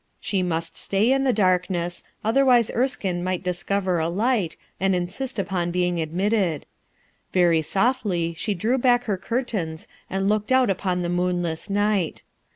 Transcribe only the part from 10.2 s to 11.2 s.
looked out upon the